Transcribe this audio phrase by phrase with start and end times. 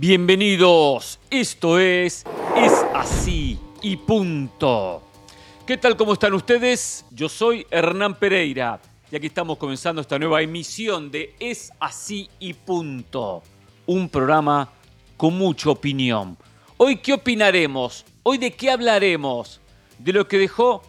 [0.00, 2.24] Bienvenidos, esto es
[2.56, 5.02] Es así y punto.
[5.66, 5.94] ¿Qué tal?
[5.98, 7.04] ¿Cómo están ustedes?
[7.10, 8.80] Yo soy Hernán Pereira
[9.12, 13.42] y aquí estamos comenzando esta nueva emisión de Es así y punto.
[13.84, 14.70] Un programa
[15.18, 16.38] con mucha opinión.
[16.78, 18.06] Hoy, ¿qué opinaremos?
[18.22, 19.60] Hoy, ¿de qué hablaremos?
[19.98, 20.82] De lo que dejó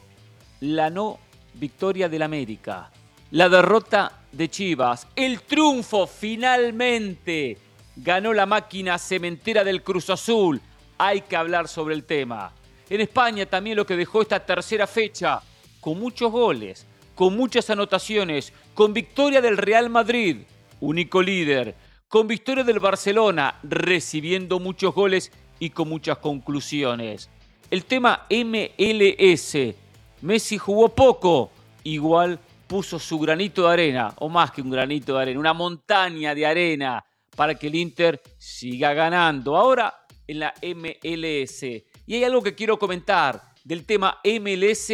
[0.61, 1.19] la no
[1.55, 2.89] victoria del América,
[3.31, 7.57] la derrota de Chivas, el triunfo finalmente
[7.95, 10.61] ganó la máquina cementera del Cruz Azul.
[10.97, 12.53] Hay que hablar sobre el tema.
[12.89, 15.41] En España también lo que dejó esta tercera fecha,
[15.79, 16.85] con muchos goles,
[17.16, 20.38] con muchas anotaciones, con victoria del Real Madrid,
[20.80, 21.75] único líder,
[22.07, 27.30] con victoria del Barcelona, recibiendo muchos goles y con muchas conclusiones.
[27.69, 29.58] El tema MLS.
[30.21, 31.52] Messi jugó poco,
[31.83, 36.35] igual puso su granito de arena, o más que un granito de arena, una montaña
[36.35, 37.03] de arena
[37.35, 39.55] para que el Inter siga ganando.
[39.55, 41.63] Ahora en la MLS.
[41.63, 44.89] Y hay algo que quiero comentar del tema MLS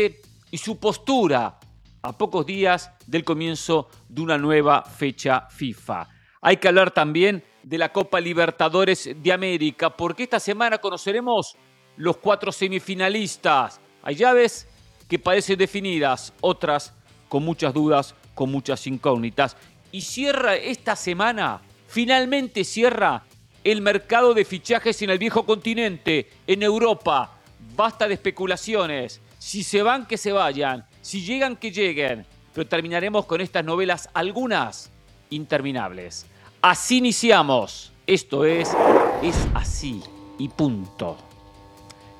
[0.52, 1.60] y su postura
[2.02, 6.08] a pocos días del comienzo de una nueva fecha FIFA.
[6.42, 11.56] Hay que hablar también de la Copa Libertadores de América, porque esta semana conoceremos
[11.98, 13.80] los cuatro semifinalistas.
[14.04, 14.68] Hay llaves
[15.08, 16.94] que parecen definidas, otras
[17.28, 19.58] con muchas dudas, con muchas incógnitas.
[19.92, 23.24] Y cierra esta semana Finalmente cierra
[23.64, 27.38] el mercado de fichajes en el viejo continente, en Europa.
[27.76, 29.22] Basta de especulaciones.
[29.40, 30.86] Si se van, que se vayan.
[31.02, 32.26] Si llegan, que lleguen.
[32.54, 34.92] Pero terminaremos con estas novelas, algunas
[35.30, 36.26] interminables.
[36.62, 37.94] Así iniciamos.
[38.06, 38.70] Esto es,
[39.22, 40.02] es así
[40.40, 41.18] y punto.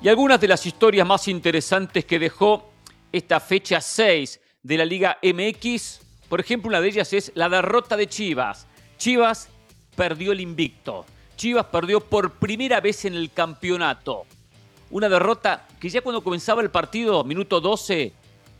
[0.00, 2.70] Y algunas de las historias más interesantes que dejó
[3.10, 7.96] esta fecha 6 de la Liga MX, por ejemplo, una de ellas es la derrota
[7.96, 8.66] de Chivas.
[8.98, 9.48] Chivas
[9.98, 11.04] perdió el invicto.
[11.36, 14.26] Chivas perdió por primera vez en el campeonato.
[14.90, 18.12] Una derrota que ya cuando comenzaba el partido, minuto 12,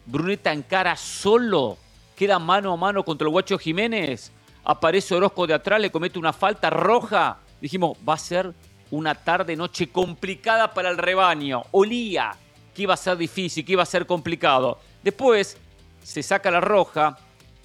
[0.05, 1.78] Bruneta encara solo,
[2.16, 4.32] queda mano a mano contra el Guacho Jiménez.
[4.65, 7.38] Aparece Orozco de atrás, le comete una falta roja.
[7.60, 8.53] Dijimos, va a ser
[8.91, 11.62] una tarde, noche complicada para el rebaño.
[11.71, 12.34] Olía
[12.75, 14.81] que iba a ser difícil, que iba a ser complicado.
[15.04, 15.56] Después
[16.03, 17.16] se saca la roja,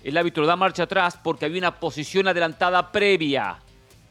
[0.03, 3.57] el árbitro da marcha atrás porque había una posición adelantada previa.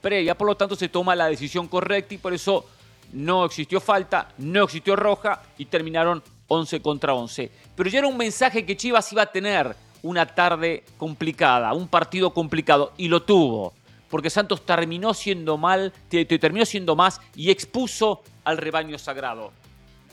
[0.01, 2.67] Previa, por lo tanto se toma la decisión correcta y por eso
[3.13, 7.51] no existió falta, no existió roja y terminaron 11 contra 11.
[7.77, 12.33] Pero ya era un mensaje que Chivas iba a tener una tarde complicada, un partido
[12.33, 13.75] complicado y lo tuvo.
[14.09, 19.53] Porque Santos terminó siendo mal, terminó siendo más y expuso al rebaño sagrado.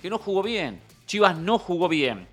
[0.02, 0.82] Que no jugó bien.
[1.06, 2.28] Chivas no jugó bien.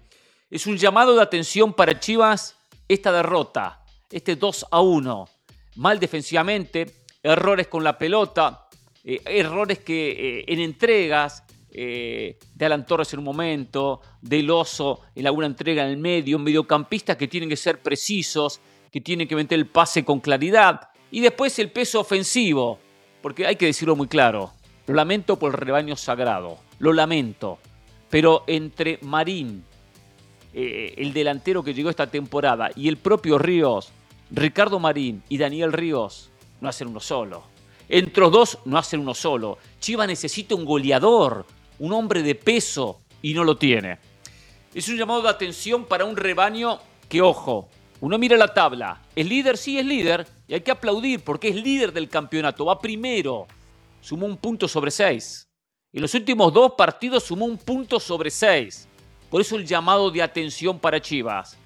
[0.50, 2.55] Es un llamado de atención para Chivas
[2.88, 5.28] esta derrota, este 2 a 1,
[5.76, 6.86] mal defensivamente,
[7.22, 8.68] errores con la pelota,
[9.04, 10.10] eh, errores que
[10.40, 15.84] eh, en entregas eh, de Alan Torres en un momento, del Oso en alguna entrega
[15.84, 18.60] en el medio, mediocampistas que tienen que ser precisos,
[18.90, 22.78] que tienen que meter el pase con claridad, y después el peso ofensivo,
[23.20, 24.52] porque hay que decirlo muy claro,
[24.86, 27.58] lo lamento por el rebaño sagrado, lo lamento,
[28.08, 29.64] pero entre Marín,
[30.58, 33.92] eh, el delantero que llegó esta temporada y el propio Ríos,
[34.30, 36.30] Ricardo Marín y Daniel Ríos,
[36.62, 37.44] no hacen uno solo.
[37.90, 39.58] Entre los dos no hacen uno solo.
[39.80, 41.44] Chivas necesita un goleador,
[41.78, 43.98] un hombre de peso y no lo tiene.
[44.72, 47.68] Es un llamado de atención para un rebaño que, ojo,
[48.00, 49.02] uno mira la tabla.
[49.14, 49.58] ¿Es líder?
[49.58, 50.26] Sí, es líder.
[50.48, 52.64] Y hay que aplaudir porque es líder del campeonato.
[52.64, 53.46] Va primero.
[54.00, 55.46] Sumó un punto sobre seis.
[55.92, 58.88] En los últimos dos partidos sumó un punto sobre seis.
[59.30, 61.56] Por eso el llamado de atención para Chivas.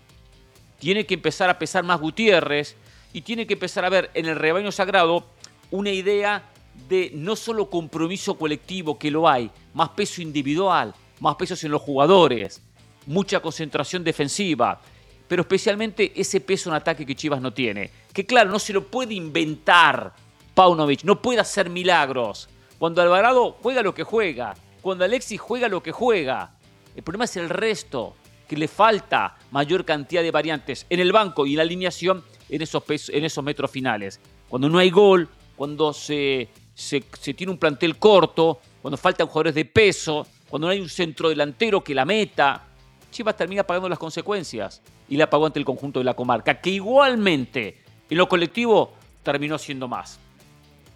[0.78, 2.76] Tiene que empezar a pesar más Gutiérrez
[3.12, 5.26] y tiene que empezar a ver en el rebaño sagrado
[5.70, 6.42] una idea
[6.88, 11.82] de no solo compromiso colectivo, que lo hay, más peso individual, más pesos en los
[11.82, 12.62] jugadores,
[13.06, 14.80] mucha concentración defensiva,
[15.28, 17.90] pero especialmente ese peso en ataque que Chivas no tiene.
[18.12, 20.12] Que claro, no se lo puede inventar
[20.54, 22.48] Paunovic, no puede hacer milagros.
[22.78, 26.54] Cuando Alvarado juega lo que juega, cuando Alexis juega lo que juega,
[27.00, 28.14] el problema es el resto,
[28.46, 32.82] que le falta mayor cantidad de variantes en el banco y la alineación en esos,
[33.08, 34.20] en esos metros finales.
[34.50, 35.26] Cuando no hay gol,
[35.56, 37.00] cuando se, se,
[37.32, 41.82] tiene un plantel corto, cuando faltan jugadores de peso, cuando no hay un centro delantero
[41.82, 42.66] que la meta,
[43.10, 46.68] Chivas termina pagando las consecuencias y la pagó ante el conjunto de la comarca, que
[46.68, 48.92] igualmente en lo colectivo
[49.22, 50.20] terminó siendo más.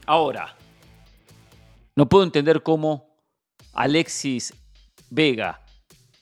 [0.04, 0.54] Ahora,
[1.96, 3.08] no puedo entender cómo
[3.72, 4.52] Alexis
[5.08, 5.63] Vega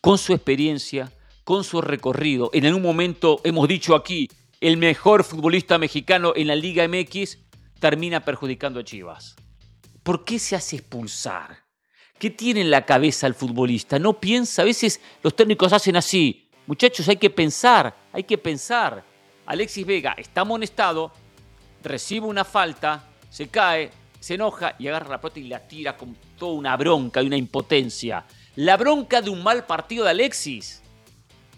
[0.03, 1.13] con su experiencia,
[1.45, 2.51] con su recorrido.
[2.53, 4.29] En un momento hemos dicho aquí,
[4.61, 7.39] el mejor futbolista mexicano en la Liga MX
[7.79, 9.37] termina perjudicando a Chivas.
[10.03, 11.59] ¿Por qué se hace expulsar?
[12.19, 14.01] ¿Qué tiene en la cabeza el futbolista?
[14.01, 16.49] No piensa, a veces los técnicos hacen así.
[16.67, 19.05] Muchachos, hay que pensar, hay que pensar.
[19.47, 21.13] Alexis Vega está amonestado,
[21.81, 26.17] recibe una falta, se cae, se enoja y agarra la pelota y la tira con
[26.37, 28.25] toda una bronca y una impotencia.
[28.57, 30.83] La bronca de un mal partido de Alexis.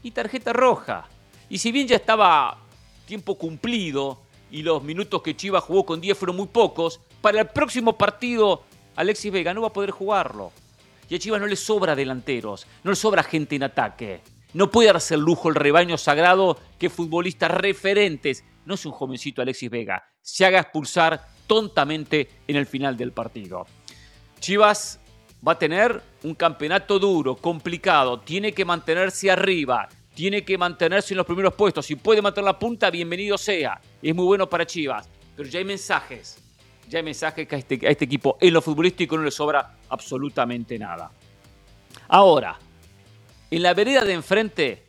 [0.04, 1.08] Y tarjeta roja.
[1.48, 2.58] Y si bien ya estaba
[3.06, 7.48] tiempo cumplido y los minutos que Chivas jugó con 10 fueron muy pocos, para el
[7.48, 8.62] próximo partido
[8.94, 10.52] Alexis Vega no va a poder jugarlo.
[11.08, 14.20] Y a Chivas no le sobra delanteros, no le sobra gente en ataque.
[14.52, 19.42] No puede darse el lujo el rebaño sagrado que futbolistas referentes, no es un jovencito
[19.42, 23.66] Alexis Vega, se haga expulsar tontamente en el final del partido.
[24.38, 25.00] Chivas
[25.46, 31.18] va a tener un campeonato duro, complicado, tiene que mantenerse arriba, tiene que mantenerse en
[31.18, 31.84] los primeros puestos.
[31.84, 33.80] Si puede mantener la punta, bienvenido sea.
[34.00, 35.08] Es muy bueno para Chivas.
[35.36, 36.38] Pero ya hay mensajes.
[36.88, 40.78] Ya hay mensajes que a este, este equipo en lo futbolístico no le sobra absolutamente
[40.78, 41.10] nada.
[42.08, 42.58] Ahora,
[43.50, 44.82] en la vereda de enfrente,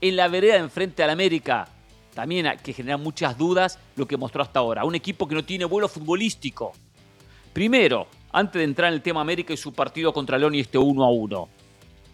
[0.00, 1.68] en la vereda de enfrente al América,
[2.14, 4.84] también hay que generar muchas dudas lo que mostró hasta ahora.
[4.84, 6.72] Un equipo que no tiene vuelo futbolístico.
[7.52, 10.78] Primero, antes de entrar en el tema América y su partido contra León y este
[10.78, 11.48] 1 a 1.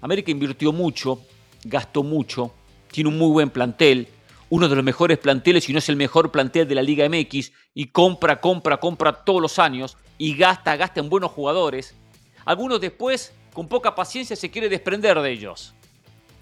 [0.02, 1.20] América invirtió mucho,
[1.64, 2.52] gastó mucho,
[2.90, 4.08] tiene un muy buen plantel,
[4.50, 7.52] uno de los mejores planteles, si no es el mejor plantel de la Liga MX,
[7.74, 11.94] y compra, compra, compra todos los años, y gasta, gasta en buenos jugadores.
[12.44, 15.74] Algunos después, con poca paciencia, se quiere desprender de ellos.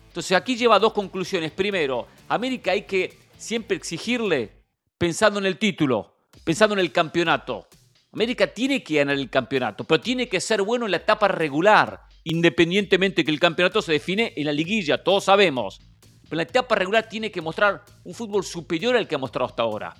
[0.09, 1.51] Entonces aquí lleva dos conclusiones.
[1.53, 4.53] Primero, América hay que siempre exigirle
[4.97, 6.15] pensando en el título,
[6.45, 7.67] pensando en el campeonato.
[8.17, 12.01] América tiene que ganar el campeonato, pero tiene que ser bueno en la etapa regular,
[12.25, 15.81] independientemente que el campeonato se define en la liguilla, todos sabemos.
[16.01, 19.51] Pero en la etapa regular tiene que mostrar un fútbol superior al que ha mostrado
[19.51, 19.95] hasta ahora.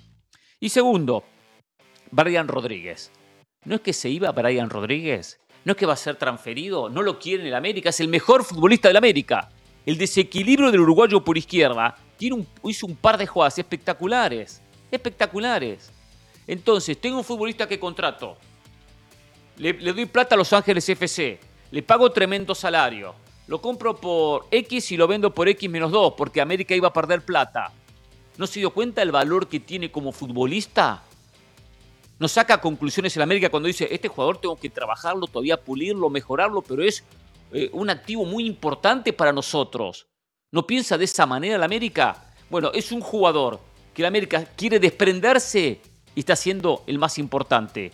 [0.59, 1.25] Y segundo,
[2.09, 3.11] Brian Rodríguez.
[3.65, 7.03] No es que se iba Brian Rodríguez, no es que va a ser transferido, no
[7.03, 9.49] lo quiere en el América, es el mejor futbolista del América.
[9.85, 15.93] El desequilibrio del uruguayo por izquierda tiene hizo un par de jugadas espectaculares, espectaculares.
[16.47, 18.37] Entonces, tengo un futbolista que contrato,
[19.57, 21.39] le, doy plata a Los Ángeles FC,
[21.71, 23.13] le pago tremendo salario,
[23.47, 26.93] lo compro por X y lo vendo por X menos 2 porque América iba a
[26.93, 27.71] perder plata.
[28.37, 31.03] ¿No se dio cuenta el valor que tiene como futbolista?
[32.19, 36.61] No saca conclusiones en América cuando dice, este jugador tengo que trabajarlo, todavía pulirlo, mejorarlo,
[36.61, 37.03] pero es
[37.51, 40.07] eh, un activo muy importante para nosotros.
[40.51, 42.33] ¿No piensa de esa manera el América?
[42.49, 43.59] Bueno, es un jugador
[43.93, 45.81] que el América quiere desprenderse
[46.17, 47.93] y está siendo el más importante.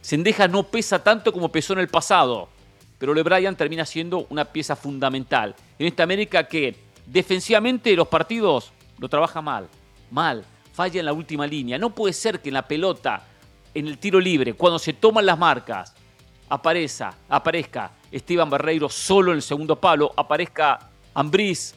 [0.00, 2.48] Sendeja no pesa tanto como pesó en el pasado
[3.00, 6.76] pero LeBryan termina siendo una pieza fundamental en esta América que
[7.06, 9.68] defensivamente los partidos lo trabaja mal,
[10.10, 11.78] mal, falla en la última línea.
[11.78, 13.26] No puede ser que en la pelota,
[13.72, 15.94] en el tiro libre, cuando se toman las marcas,
[16.50, 21.74] aparezca, aparezca Esteban Barreiro solo en el segundo palo, aparezca Ambriz,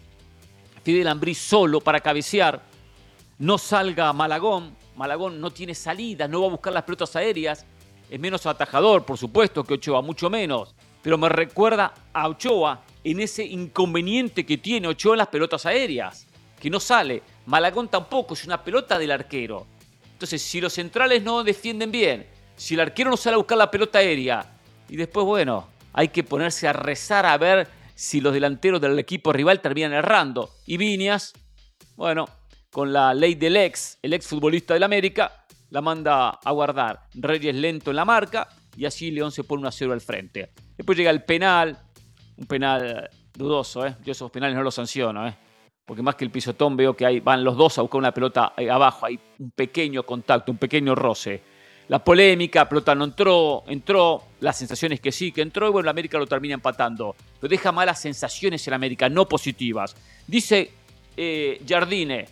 [0.84, 2.62] Fidel Ambriz solo para cabecear,
[3.40, 7.66] no salga Malagón, Malagón no tiene salida, no va a buscar las pelotas aéreas,
[8.10, 13.20] es menos atajador, por supuesto, que Ochoa, mucho menos pero me recuerda a Ochoa en
[13.20, 16.26] ese inconveniente que tiene Ochoa en las pelotas aéreas,
[16.60, 17.22] que no sale.
[17.46, 19.68] Malagón tampoco, es una pelota del arquero.
[20.14, 22.26] Entonces, si los centrales no defienden bien,
[22.56, 24.58] si el arquero no sale a buscar la pelota aérea,
[24.88, 29.34] y después, bueno, hay que ponerse a rezar a ver si los delanteros del equipo
[29.34, 30.52] rival terminan errando.
[30.66, 31.34] Y Viñas,
[31.98, 32.26] bueno,
[32.74, 37.04] con la ley del ex, el ex futbolista del América, la manda a guardar.
[37.14, 40.50] Reyes lento en la marca y así León se pone 1 a 0 al frente.
[40.76, 41.78] Después llega el penal,
[42.36, 43.96] un penal dudoso, ¿eh?
[44.04, 45.36] Yo esos penales no los sanciono, ¿eh?
[45.86, 48.54] Porque más que el pisotón veo que ahí van los dos a buscar una pelota
[48.72, 51.44] abajo, hay un pequeño contacto, un pequeño roce.
[51.90, 55.86] La polémica, pelota no entró, entró, la sensación es que sí, que entró y bueno,
[55.86, 57.16] la América lo termina empatando.
[57.40, 59.96] Pero deja malas sensaciones en América, no positivas.
[60.26, 60.72] Dice
[61.16, 62.26] eh, Jardine,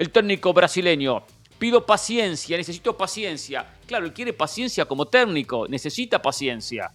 [0.00, 1.24] el técnico brasileño,
[1.58, 3.66] pido paciencia, necesito paciencia.
[3.86, 6.90] Claro, él quiere paciencia como técnico, necesita paciencia.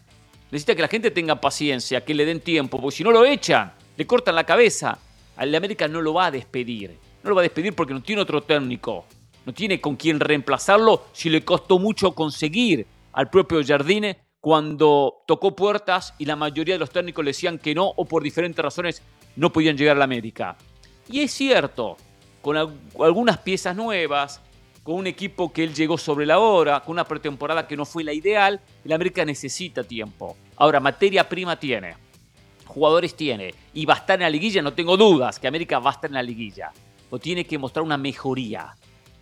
[0.50, 3.72] Necesita que la gente tenga paciencia, que le den tiempo, porque si no lo echan,
[3.96, 4.98] le cortan la cabeza.
[5.36, 6.98] Al América no lo va a despedir.
[7.22, 9.06] No lo va a despedir porque no tiene otro técnico.
[9.46, 15.56] No tiene con quién reemplazarlo si le costó mucho conseguir al propio Jardine cuando tocó
[15.56, 19.04] puertas y la mayoría de los técnicos le decían que no o por diferentes razones
[19.36, 20.58] no podían llegar a la América.
[21.08, 21.98] Y es cierto,
[22.46, 22.56] con
[23.04, 24.40] algunas piezas nuevas,
[24.84, 28.04] con un equipo que él llegó sobre la hora, con una pretemporada que no fue
[28.04, 30.38] la ideal, el América necesita tiempo.
[30.58, 31.96] Ahora, materia prima tiene,
[32.68, 35.90] jugadores tiene, y va a estar en la liguilla, no tengo dudas que América va
[35.90, 36.72] a estar en la liguilla.
[37.10, 38.76] O tiene que mostrar una mejoría,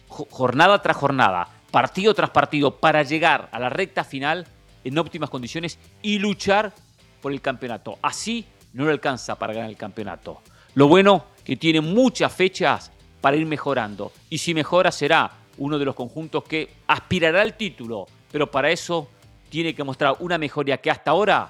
[0.10, 4.46] jornada tras jornada, partido tras partido, para llegar a la recta final
[4.84, 6.74] en óptimas condiciones y luchar
[7.22, 8.00] por el campeonato.
[8.02, 10.42] Así no le alcanza para ganar el campeonato.
[10.74, 12.92] Lo bueno que tiene muchas fechas
[13.24, 14.12] para ir mejorando.
[14.30, 18.06] Y si mejora será uno de los conjuntos que aspirará al título.
[18.30, 19.08] Pero para eso
[19.50, 21.50] tiene que mostrar una mejoría que hasta ahora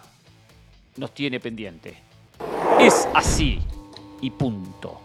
[0.98, 1.98] nos tiene pendiente.
[2.80, 3.60] Es así
[4.22, 5.02] y punto.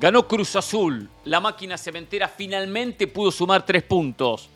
[0.00, 1.08] Ganó Cruz Azul.
[1.26, 4.50] La máquina cementera finalmente pudo sumar tres puntos.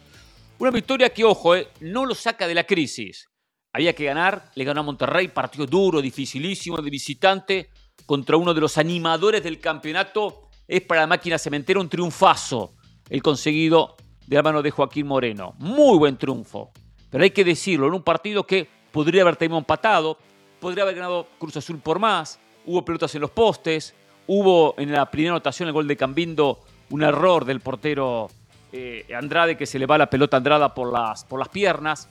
[0.58, 3.28] Una victoria que, ojo, eh, no lo saca de la crisis.
[3.72, 7.70] Había que ganar, le ganó a Monterrey, partido duro, dificilísimo de visitante
[8.06, 10.48] contra uno de los animadores del campeonato.
[10.66, 12.74] Es para la máquina cementera un triunfazo
[13.08, 15.54] el conseguido de la mano de Joaquín Moreno.
[15.58, 16.70] Muy buen triunfo.
[17.10, 20.18] Pero hay que decirlo, en un partido que podría haber terminado empatado,
[20.60, 23.94] podría haber ganado Cruz Azul por más, hubo pelotas en los postes,
[24.26, 28.30] hubo en la primera anotación el gol de Cambindo un error del portero
[28.72, 32.08] eh, Andrade que se le va la pelota Andrada por las, por las piernas,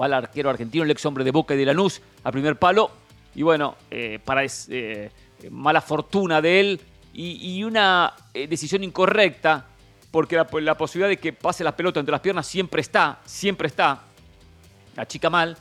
[0.00, 2.90] va el arquero argentino, el ex hombre de Boca y de Lanús, a primer palo,
[3.34, 5.10] y bueno, eh, para eh,
[5.50, 6.80] mala fortuna de él
[7.20, 9.66] y, una decisión incorrecta,
[10.10, 14.02] porque la, posibilidad de que pase la pelota entre las piernas siempre está, siempre está,
[14.94, 15.56] la chica mal,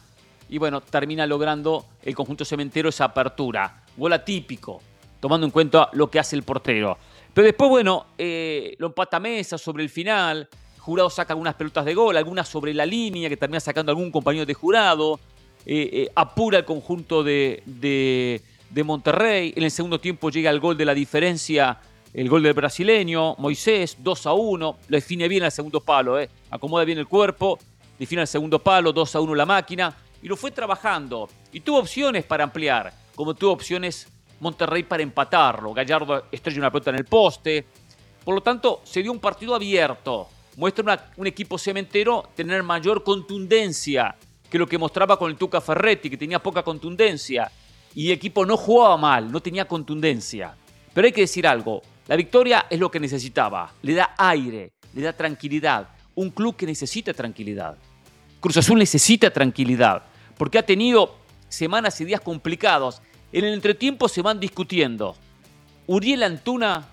[0.50, 3.84] y bueno, termina logrando el conjunto cementero esa apertura.
[3.98, 4.82] Gol atípico,
[5.20, 6.98] tomando en cuenta lo que hace el portero.
[7.34, 10.48] Pero después, bueno, eh, lo empata Mesa sobre el final.
[10.80, 14.46] Jurado saca algunas pelotas de gol, algunas sobre la línea, que termina sacando algún compañero
[14.46, 15.20] de jurado.
[15.66, 18.42] Eh, eh, apura el conjunto de,
[18.84, 19.54] Monterrey.
[19.56, 21.80] En el segundo tiempo llega el gol de la diferencia,
[22.14, 24.78] el gol del brasileño, Moisés, 2 a 1.
[24.88, 26.18] Lo define bien al segundo palo,
[26.50, 27.60] acomoda bien el cuerpo,
[27.98, 31.30] define al segundo palo, 2 a 1 la máquina y lo fue trabajando.
[31.52, 34.08] Y tuvo opciones para ampliar, como tuvo opciones
[34.40, 35.74] Monterrey para empatarlo.
[35.74, 37.66] Gallardo estrella una pelota en el poste.
[38.24, 40.28] Por lo tanto, se dio un partido abierto.
[40.58, 44.16] Muestra un equipo cementero tener mayor contundencia
[44.50, 47.52] que lo que mostraba con el Tuca Ferretti, que tenía poca contundencia.
[47.98, 50.56] Y el equipo no jugaba mal, no tenía contundencia.
[50.94, 53.74] Pero hay que decir algo, la victoria es lo que necesitaba.
[53.82, 55.88] Le da aire, le da tranquilidad.
[56.14, 57.76] Un club que necesita tranquilidad.
[58.40, 60.04] Cruz Azul necesita tranquilidad,
[60.38, 61.16] porque ha tenido
[61.50, 63.02] semanas y días complicados.
[63.32, 65.16] En el entretiempo se van discutiendo.
[65.88, 66.88] Uriel Antuna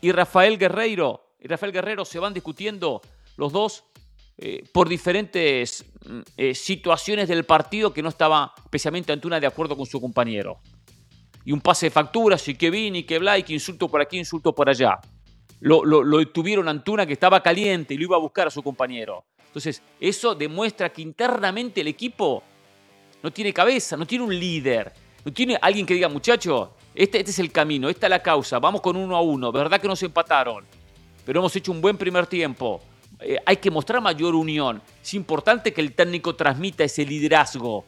[0.00, 3.02] y Rafael Guerreiro, y Rafael Guerrero se van discutiendo
[3.36, 3.84] los dos
[4.40, 9.76] eh, por diferentes mm, eh, situaciones del partido que no estaba especialmente Antuna de acuerdo
[9.76, 10.60] con su compañero.
[11.44, 14.54] Y un pase de facturas, y que y que Blay, que insulto por aquí, insulto
[14.54, 14.98] por allá.
[15.60, 18.62] Lo, lo, lo detuvieron Antuna que estaba caliente y lo iba a buscar a su
[18.62, 19.24] compañero.
[19.46, 22.44] Entonces, eso demuestra que internamente el equipo
[23.22, 24.92] no tiene cabeza, no tiene un líder,
[25.24, 28.60] no tiene alguien que diga, muchacho, este, este es el camino, esta es la causa,
[28.60, 30.64] vamos con uno a uno, verdad que nos empataron,
[31.24, 32.80] pero hemos hecho un buen primer tiempo.
[33.20, 34.82] Eh, hay que mostrar mayor unión.
[35.02, 37.84] Es importante que el técnico transmita ese liderazgo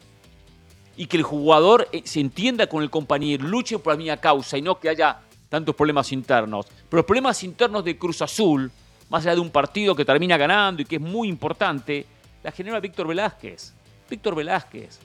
[0.97, 4.57] y que el jugador eh, se entienda con el compañero, luche por la misma causa
[4.57, 6.65] y no que haya tantos problemas internos.
[6.89, 8.71] Pero los problemas internos de Cruz Azul
[9.11, 12.05] más allá de un partido que termina ganando y que es muy importante,
[12.41, 13.73] la genera Víctor Velázquez.
[14.09, 14.99] Víctor Velázquez.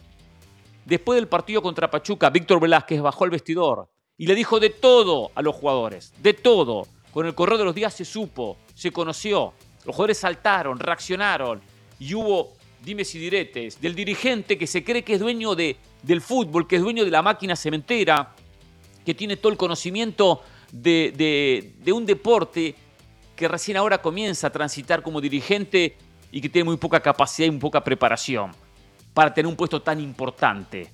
[0.84, 5.32] Después del partido contra Pachuca, Víctor Velázquez bajó al vestidor y le dijo de todo
[5.34, 6.86] a los jugadores, de todo.
[7.12, 9.54] Con el correr de los días se supo, se conoció,
[9.86, 11.60] los jugadores saltaron, reaccionaron
[11.98, 16.20] y hubo dimes y diretes del dirigente que se cree que es dueño de, del
[16.20, 18.34] fútbol, que es dueño de la máquina cementera,
[19.04, 22.74] que tiene todo el conocimiento de, de, de un deporte
[23.34, 25.96] que recién ahora comienza a transitar como dirigente
[26.30, 28.52] y que tiene muy poca capacidad y muy poca preparación
[29.12, 30.90] para tener un puesto tan importante.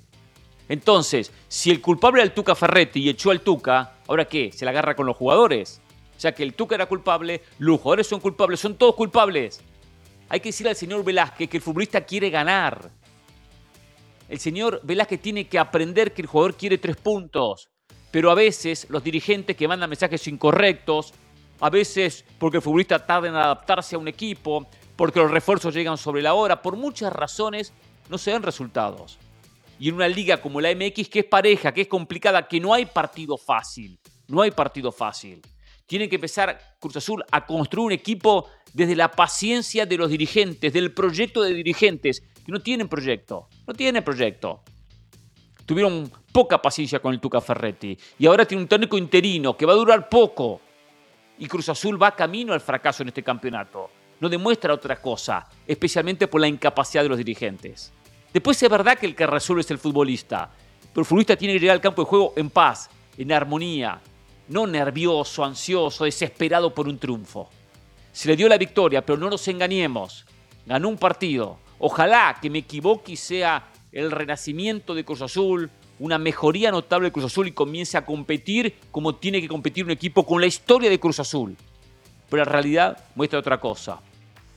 [0.69, 4.51] Entonces, si el culpable era el Tuca Ferretti y echó al Tuca, ¿ahora qué?
[4.53, 5.82] ¿Se la agarra con los jugadores?
[6.23, 9.61] Sea que el Tuca era culpable, los jugadores son culpables, son todos culpables.
[10.29, 12.93] Hay que decirle al señor Velázquez que el futbolista quiere ganar.
[14.29, 17.71] El señor Velázquez tiene que aprender que el jugador quiere tres puntos.
[18.13, 21.13] Pero a veces los dirigentes que mandan mensajes incorrectos,
[21.59, 25.99] a veces porque el futbolista tarda en adaptarse a un equipo, porque los refuerzos llegan
[25.99, 27.73] sobre la hora, por muchas razones
[28.09, 29.19] no se dan resultados.
[29.81, 32.73] Y en una liga como la MX, que es pareja, que es complicada, que no
[32.73, 33.99] hay partido fácil,
[34.29, 35.43] no hay partido fácil.
[35.93, 40.73] Tiene que empezar Cruz Azul a construir un equipo desde la paciencia de los dirigentes,
[40.73, 44.63] del proyecto de dirigentes, que no tienen proyecto, no tienen proyecto.
[45.67, 49.75] Tuvieron poca paciencia con el Tuca Ferretti y ahora tiene un técnico interino que va
[49.75, 50.63] a durar poco
[51.39, 53.91] y Cruz Azul va camino al fracaso en este campeonato.
[54.19, 57.93] No demuestra otra cosa, especialmente por la incapacidad de los dirigentes.
[58.33, 60.51] Después es verdad que el que resuelve es el futbolista,
[60.91, 64.01] pero el futbolista tiene que llegar al campo de juego en paz, en armonía,
[64.49, 67.49] no nervioso, ansioso, desesperado por un triunfo.
[68.13, 70.27] Se le dio la victoria, pero no nos engañemos.
[70.67, 71.59] Ganó un partido.
[71.79, 77.13] Ojalá que me equivoque y sea el renacimiento de Cruz Azul, una mejoría notable de
[77.13, 80.91] Cruz Azul y comience a competir como tiene que competir un equipo con la historia
[80.91, 81.57] de Cruz Azul.
[82.29, 84.01] Pero la realidad muestra otra cosa.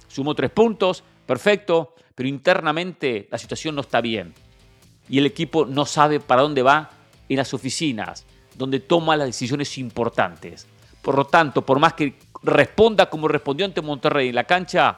[0.07, 4.33] Sumó tres puntos, perfecto, pero internamente la situación no está bien.
[5.09, 6.91] Y el equipo no sabe para dónde va
[7.27, 8.25] en las oficinas,
[8.57, 10.67] donde toma las decisiones importantes.
[11.01, 14.95] Por lo tanto, por más que responda como respondió ante Monterrey en la cancha,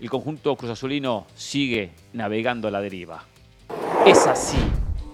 [0.00, 3.24] el conjunto Cruz Azulino sigue navegando a la deriva.
[4.06, 4.58] Es así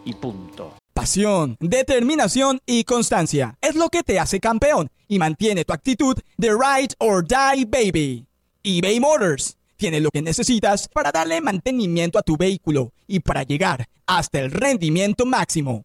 [0.05, 0.75] y punto.
[0.93, 6.51] Pasión, determinación y constancia es lo que te hace campeón y mantiene tu actitud de
[6.51, 8.27] ride or die baby.
[8.63, 13.87] eBay Motors tiene lo que necesitas para darle mantenimiento a tu vehículo y para llegar
[14.07, 15.85] hasta el rendimiento máximo.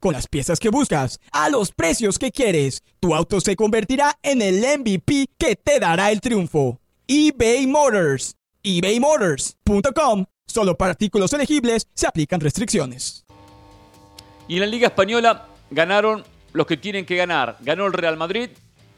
[0.00, 4.42] Con las piezas que buscas, a los precios que quieres, tu auto se convertirá en
[4.42, 6.80] el MVP que te dará el triunfo.
[7.06, 8.36] eBay Motors.
[8.62, 10.26] ebaymotors.com.
[10.46, 13.24] Solo para artículos elegibles se aplican restricciones.
[14.48, 17.56] Y en la Liga Española ganaron los que tienen que ganar.
[17.60, 18.50] Ganó el Real Madrid,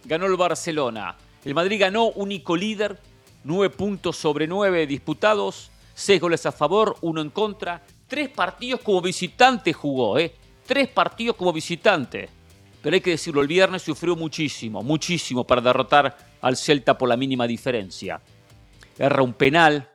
[0.04, 1.16] ganó el Barcelona.
[1.44, 2.98] El Madrid ganó único líder,
[3.44, 7.82] 9 puntos sobre 9 disputados, 6 goles a favor, 1 en contra.
[8.06, 10.34] Tres partidos como visitante jugó, ¿eh?
[10.68, 12.28] Tres partidos como visitante.
[12.82, 17.16] Pero hay que decirlo, el viernes sufrió muchísimo, muchísimo para derrotar al Celta por la
[17.16, 18.20] mínima diferencia.
[18.98, 19.88] Erra un penal,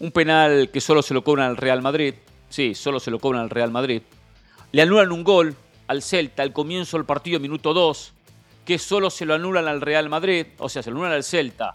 [0.00, 2.14] un penal que solo se lo cobran al Real Madrid.
[2.48, 4.00] Sí, solo se lo cobran al Real Madrid.
[4.72, 5.54] Le anulan un gol
[5.86, 8.14] al Celta al comienzo del partido, minuto 2,
[8.64, 11.74] que solo se lo anulan al Real Madrid, o sea, se lo anulan al Celta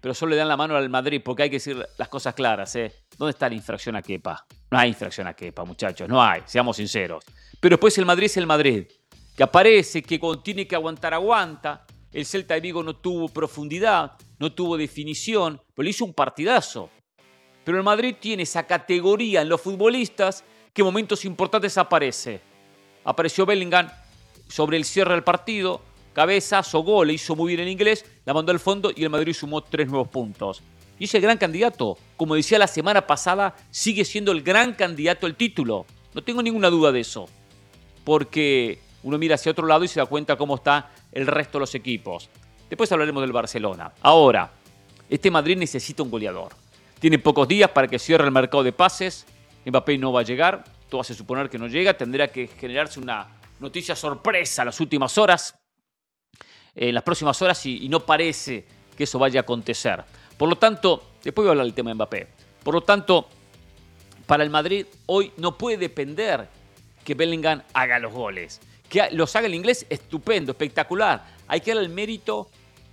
[0.00, 2.74] pero solo le dan la mano al Madrid porque hay que decir las cosas claras.
[2.76, 2.92] ¿eh?
[3.18, 4.46] ¿Dónde está la infracción a Kepa?
[4.70, 7.24] No hay infracción a Kepa, muchachos, no hay, seamos sinceros.
[7.60, 8.86] Pero después el Madrid es el Madrid,
[9.36, 11.86] que aparece, que tiene que aguantar, aguanta.
[12.12, 16.90] El Celta de Vigo no tuvo profundidad, no tuvo definición, pero le hizo un partidazo.
[17.64, 22.40] Pero el Madrid tiene esa categoría en los futbolistas que en momentos importantes aparece.
[23.04, 23.88] Apareció Bellingham
[24.48, 25.82] sobre el cierre del partido,
[26.12, 29.32] cabezazo, gol, le hizo muy bien en inglés, la mandó al fondo y el Madrid
[29.32, 30.62] sumó tres nuevos puntos.
[30.98, 35.34] Y ese gran candidato, como decía la semana pasada, sigue siendo el gran candidato al
[35.34, 35.86] título.
[36.12, 37.26] No tengo ninguna duda de eso.
[38.04, 41.60] Porque uno mira hacia otro lado y se da cuenta cómo está el resto de
[41.60, 42.28] los equipos.
[42.68, 43.92] Después hablaremos del Barcelona.
[44.02, 44.50] Ahora,
[45.08, 46.52] este Madrid necesita un goleador.
[46.98, 49.26] Tiene pocos días para que cierre el mercado de pases.
[49.64, 50.64] Mbappé no va a llegar.
[50.90, 51.96] Todo hace suponer que no llega.
[51.96, 53.26] Tendrá que generarse una
[53.58, 55.59] noticia sorpresa en las últimas horas
[56.74, 58.64] en las próximas horas y, no parece
[58.96, 60.02] que eso vaya a acontecer.
[60.36, 62.28] Por lo tanto, después voy a hablar del tema de Mbappé.
[62.62, 63.26] Por lo tanto,
[64.26, 66.48] para el Madrid hoy no puede depender
[67.04, 68.60] que Bellingham haga los goles.
[68.88, 71.24] Que los haga el inglés, estupendo, espectacular.
[71.48, 72.48] Hay que darle el mérito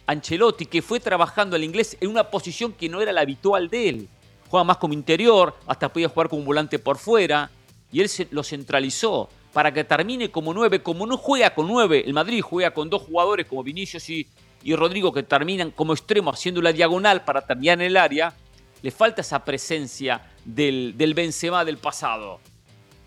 [0.06, 3.70] a Ancelotti, que fue trabajando el inglés en una posición que no era la habitual
[3.70, 4.10] de él.
[4.50, 7.50] Juega más como interior, hasta podía jugar como un volante por fuera,
[7.92, 12.04] y él se, lo centralizó para que termine como nueve, como no juega con nueve,
[12.06, 14.28] el Madrid juega con dos jugadores como Vinicius y,
[14.76, 18.36] Rodrigo que terminan como extremo haciendo la diagonal para terminar en el área,
[18.84, 22.40] le falta esa presencia del, del Benzema del pasado.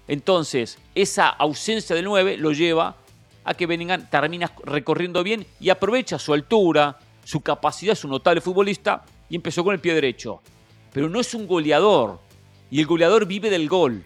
[0.09, 2.97] Entonces, esa ausencia de nueve lo lleva
[3.45, 9.05] a que Bellingham termina recorriendo bien y aprovecha su altura, su capacidad, su notable futbolista
[9.29, 10.43] y empezó con el pie derecho.
[10.93, 12.19] Pero no es un goleador
[12.73, 14.05] y el goleador vive del gol.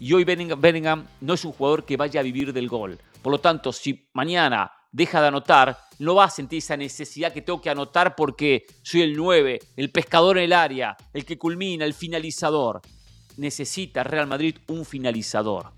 [0.00, 2.98] Y hoy Bellingham, no es un jugador que vaya a vivir del gol.
[3.20, 7.42] Por lo tanto, si mañana deja de anotar, no va a sentir esa necesidad que
[7.42, 11.84] tengo que anotar porque soy el 9, el pescador en el área, el que culmina,
[11.84, 12.80] el finalizador.
[13.36, 15.70] Necesita Real Madrid un finalizador.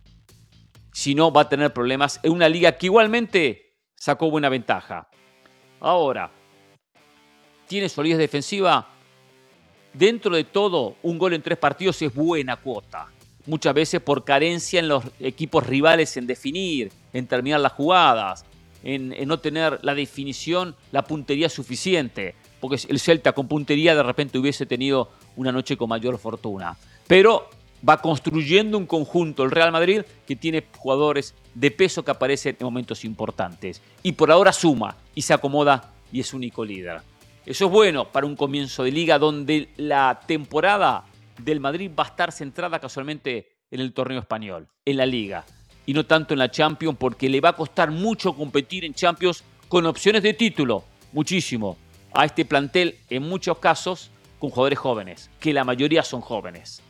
[0.93, 5.09] Si no, va a tener problemas en una liga que igualmente sacó buena ventaja.
[5.81, 6.31] Ahora,
[7.67, 8.89] ¿tiene solidez defensiva?
[9.93, 13.09] Dentro de todo, un gol en tres partidos es buena cuota
[13.47, 18.45] muchas veces por carencia en los equipos rivales en definir, en terminar las jugadas,
[18.85, 24.39] en, no tener la definición, la puntería suficiente, porque el Celta con puntería de repente
[24.39, 26.77] hubiese tenido una noche con mayor fortuna.
[27.07, 27.49] Pero
[27.89, 32.65] va construyendo un conjunto el Real Madrid que tiene jugadores de peso que aparecen en
[32.65, 33.83] momentos importantes.
[34.03, 37.01] Y por ahora suma y se acomoda y es único líder.
[37.45, 41.05] Eso es bueno para un comienzo de liga donde la temporada
[41.39, 45.45] del Madrid va a estar centrada casualmente en el torneo español, en la liga,
[45.87, 49.45] y no tanto en la Champions, porque le va a costar mucho competir en Champions
[49.69, 51.77] con opciones de título, muchísimo,
[52.13, 56.83] a este plantel en muchos casos con jugadores jóvenes, que la mayoría son jóvenes.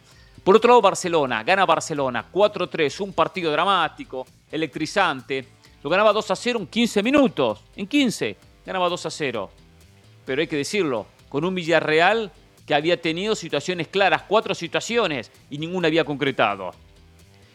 [0.43, 5.47] Por otro lado, Barcelona, gana Barcelona 4-3, un partido dramático, electrizante.
[5.85, 9.51] Lo ganaba 2 0 en 15 minutos, en 15, ganaba 2 0.
[10.25, 12.33] Pero hay que decirlo, con un Villarreal
[12.67, 16.73] que había tenido situaciones claras, cuatro situaciones, y ninguna había concretado.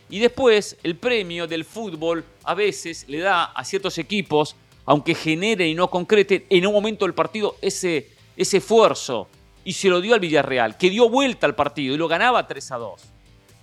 [0.09, 5.67] Y después, el premio del fútbol a veces le da a ciertos equipos, aunque genere
[5.67, 9.27] y no concrete en un momento del partido ese, ese esfuerzo,
[9.65, 12.71] y se lo dio al Villarreal, que dio vuelta al partido y lo ganaba 3
[12.71, 13.01] a 2.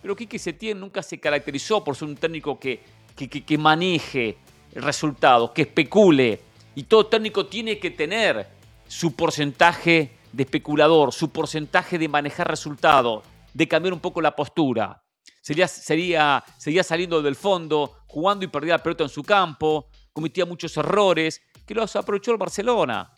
[0.03, 2.81] Pero Quique Setién nunca se caracterizó por ser un técnico que,
[3.17, 4.37] que, que, maneje
[4.75, 6.41] el resultado, que especule.
[6.75, 8.47] Y todo técnico tiene que tener
[8.87, 15.03] su porcentaje de especulador, su porcentaje de manejar resultados, de cambiar un poco la postura.
[15.41, 20.45] Sería, sería, sería saliendo del fondo, jugando y perdía la pelota en su campo, cometía
[20.45, 23.13] muchos errores, que los aprovechó el Barcelona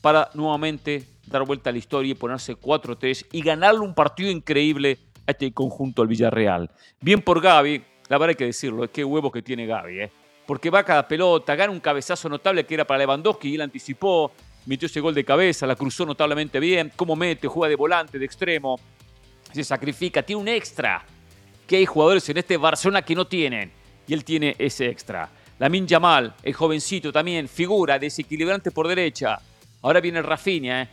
[0.00, 4.98] para nuevamente dar vuelta a la historia y ponerse 4-3 y ganarle un partido increíble
[5.26, 6.70] a este conjunto al Villarreal.
[7.00, 10.12] Bien por Gaby, la verdad hay que decirlo, es que huevos que tiene Gaby, ¿eh?
[10.46, 14.30] porque va cada pelota, gana un cabezazo notable que era para Lewandowski y él anticipó,
[14.66, 18.24] metió ese gol de cabeza, la cruzó notablemente bien, cómo mete, juega de volante, de
[18.24, 18.78] extremo,
[19.52, 21.04] se sacrifica, tiene un extra,
[21.66, 23.70] que hay jugadores en este Barcelona que no tienen,
[24.06, 25.30] y él tiene ese extra.
[25.58, 29.40] Lamin Yamal, el jovencito también, figura, desequilibrante por derecha.
[29.82, 30.88] Ahora viene Rafinha, ¿eh?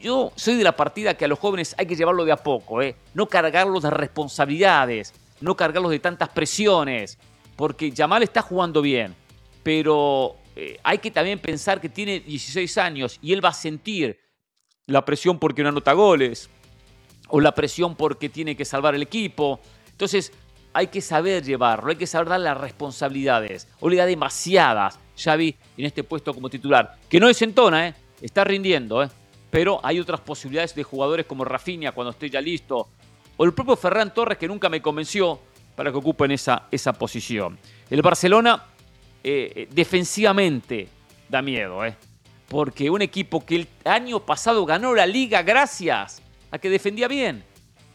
[0.00, 2.82] yo, soy de la partida que a los jóvenes hay que llevarlo de a poco,
[2.82, 2.96] ¿eh?
[3.14, 7.18] no cargarlos de responsabilidades, no cargarlos de tantas presiones,
[7.56, 9.14] porque Yamal está jugando bien,
[9.62, 14.18] pero eh, hay que también pensar que tiene 16 años y él va a sentir
[14.86, 16.50] la presión porque no anota goles,
[17.28, 19.60] o la presión porque tiene que salvar el equipo.
[19.90, 20.32] Entonces,
[20.72, 23.68] hay que saber llevarlo, hay que saber dar las responsabilidades.
[23.80, 26.96] O le da demasiadas, Xavi, en este puesto como titular.
[27.08, 27.94] Que no desentona, ¿eh?
[28.20, 29.08] está rindiendo, ¿eh?
[29.50, 32.88] pero hay otras posibilidades de jugadores como Rafinha cuando esté ya listo,
[33.36, 35.40] o el propio Ferran Torres que nunca me convenció
[35.74, 37.58] para que ocupen esa, esa posición.
[37.88, 38.64] El Barcelona
[39.22, 40.88] eh, eh, defensivamente
[41.28, 41.94] da miedo, ¿eh?
[42.50, 47.44] porque un equipo que el año pasado ganó la liga gracias a que defendía bien.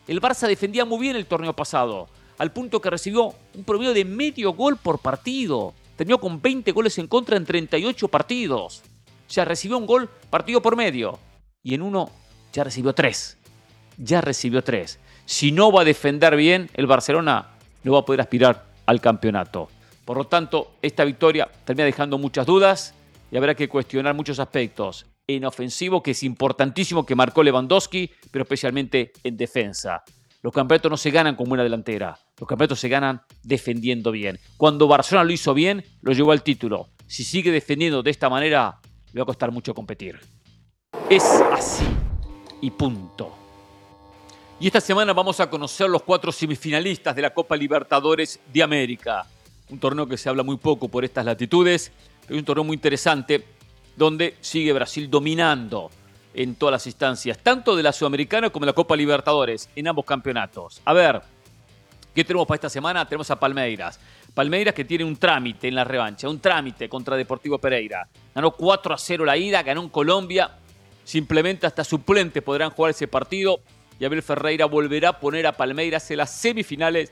[0.07, 2.07] El Barça defendía muy bien el torneo pasado,
[2.37, 5.73] al punto que recibió un promedio de medio gol por partido.
[5.97, 8.81] Terminó con 20 goles en contra en 38 partidos.
[9.27, 11.19] Sea, recibió un gol partido por medio
[11.61, 12.09] y en uno
[12.53, 13.37] ya recibió tres.
[13.97, 14.99] Ya recibió tres.
[15.25, 17.49] Si no va a defender bien, el Barcelona
[17.83, 19.67] no va a poder aspirar al campeonato.
[20.05, 22.93] Por lo tanto, esta victoria termina dejando muchas dudas
[23.31, 25.07] y habrá que cuestionar muchos aspectos.
[25.27, 30.03] En ofensivo, que es importantísimo, que marcó Lewandowski, pero especialmente en defensa.
[30.43, 32.19] Los campeonatos no se ganan con buena delantera.
[32.39, 34.39] Los campeonatos se ganan defendiendo bien.
[34.57, 36.89] Cuando Barcelona lo hizo bien, lo llevó al título.
[37.07, 38.79] Si sigue defendiendo de esta manera,
[39.11, 40.19] le va a costar mucho competir.
[41.09, 41.85] Es así
[42.61, 43.35] y punto.
[44.59, 49.25] Y esta semana vamos a conocer los cuatro semifinalistas de la Copa Libertadores de América.
[49.69, 52.75] Un torneo que se habla muy poco por estas latitudes, pero es un torneo muy
[52.75, 53.45] interesante
[53.95, 55.89] donde sigue Brasil dominando
[56.33, 60.05] en todas las instancias, tanto de la Sudamericana como de la Copa Libertadores, en ambos
[60.05, 60.81] campeonatos.
[60.83, 61.21] A ver,
[62.13, 63.05] ¿qué tenemos para esta semana?
[63.07, 63.99] Tenemos a Palmeiras.
[64.33, 68.07] Palmeiras que tiene un trámite en la revancha, un trámite contra Deportivo Pereira.
[68.33, 70.51] Ganó 4 a 0 la ida, ganó en Colombia
[71.05, 73.59] Simplemente hasta suplentes podrán jugar ese partido
[73.99, 77.11] y Abel Ferreira volverá a poner a Palmeiras en las semifinales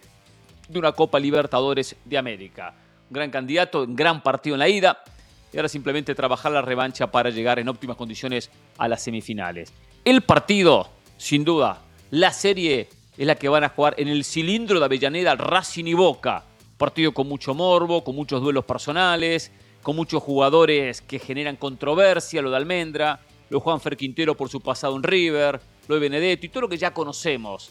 [0.67, 2.73] de una Copa Libertadores de América.
[3.10, 5.04] Un gran candidato, un gran partido en la ida
[5.52, 9.71] y ahora simplemente trabajar la revancha para llegar en óptimas condiciones a las semifinales.
[10.04, 14.80] El partido, sin duda, la serie es la que van a jugar en el cilindro
[14.80, 16.43] de Avellaneda, Racing y Boca.
[16.78, 19.52] Partido con mucho morbo, con muchos duelos personales,
[19.84, 24.49] con muchos jugadores que generan controversia, lo de Almendra, lo de Juan Fer Quintero por
[24.49, 27.69] su pasado en River, lo de Benedetto y todo lo que ya conocemos.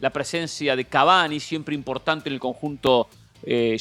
[0.00, 3.08] La presencia de Cavani, siempre importante en el conjunto
[3.42, 3.76] eh.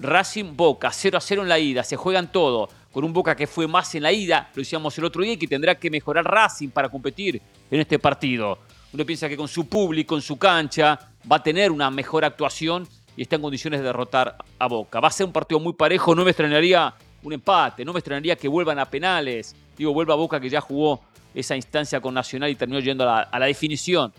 [0.00, 2.68] Racing Boca, 0 a 0 en la ida, se juegan todo.
[2.92, 5.36] Con un Boca que fue más en la ida, lo decíamos el otro día, y
[5.36, 8.58] que tendrá que mejorar Racing para competir en este partido.
[8.92, 10.98] Uno piensa que con su público, en su cancha,
[11.30, 15.00] va a tener una mejor actuación y está en condiciones de derrotar a Boca.
[15.00, 18.36] Va a ser un partido muy parejo, no me extrañaría un empate, no me extrañaría
[18.36, 19.56] que vuelvan a penales.
[19.76, 21.00] Digo, vuelva a Boca que ya jugó
[21.34, 24.12] esa instancia con Nacional y terminó yendo a la, definición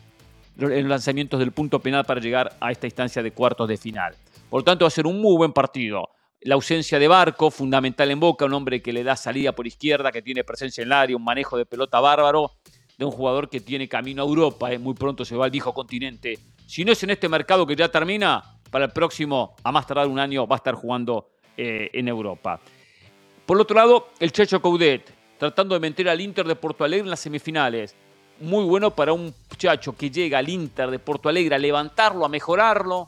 [0.57, 4.15] en lanzamientos del punto penal para llegar a esta instancia de cuartos de final.
[4.49, 6.09] Por lo tanto, va a ser un muy buen partido.
[6.41, 10.11] La ausencia de Barco, fundamental en Boca, un hombre que le da salida por izquierda,
[10.11, 12.51] que tiene presencia en el área, un manejo de pelota bárbaro.
[12.97, 15.73] de un jugador que tiene camino a Europa, eh, muy pronto se va al viejo
[15.73, 16.39] continente.
[16.65, 18.41] Si no es en este mercado que ya termina,
[18.71, 22.61] para el próximo, a más tardar un año, va a estar jugando eh, en Europa.
[23.45, 27.09] Por otro lado, el Checho Coudet, tratando de meter al Inter de Porto Alegre en
[27.09, 27.95] las semifinales.
[28.39, 32.29] Muy bueno para un muchacho que llega al Inter de Porto Alegre a levantarlo, a
[32.29, 33.07] mejorarlo.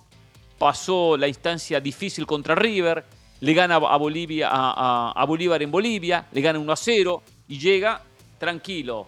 [0.58, 3.04] Pasó la instancia difícil contra River,
[3.42, 8.02] le gana a, Bolivia, a, Bolívar en Bolivia, le gana 1 a 0 y llega
[8.40, 9.08] tranquilo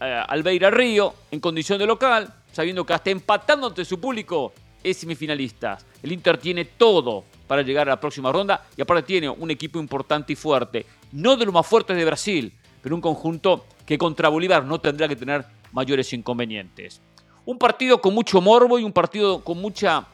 [0.00, 4.52] eh, al Beira Río en condición de local, sabiendo que hasta empatando ante su público
[4.82, 5.78] es semifinalista.
[6.02, 9.80] El Inter tiene todo para llegar a la próxima ronda y aparte tiene un equipo
[9.80, 10.84] importante y fuerte.
[11.12, 15.08] No de los más fuertes de Brasil, pero un conjunto que contra Bolívar no tendrá
[15.08, 17.02] que tener mayores inconvenientes.
[17.44, 20.06] Un partido con mucho morbo y un partido con mucha.